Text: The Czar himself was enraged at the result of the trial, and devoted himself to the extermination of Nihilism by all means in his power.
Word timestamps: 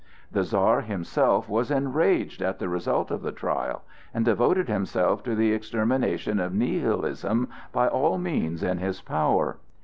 The 0.31 0.41
Czar 0.43 0.81
himself 0.81 1.47
was 1.47 1.69
enraged 1.69 2.41
at 2.41 2.57
the 2.57 2.67
result 2.67 3.11
of 3.11 3.21
the 3.21 3.31
trial, 3.31 3.83
and 4.15 4.25
devoted 4.25 4.67
himself 4.67 5.21
to 5.25 5.35
the 5.35 5.53
extermination 5.53 6.39
of 6.39 6.55
Nihilism 6.55 7.47
by 7.71 7.87
all 7.87 8.17
means 8.17 8.63
in 8.63 8.79
his 8.79 8.99
power. 8.99 9.57